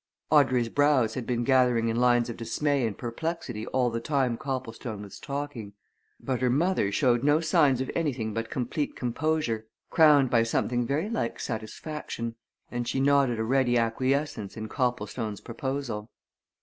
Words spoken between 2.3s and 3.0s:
dismay and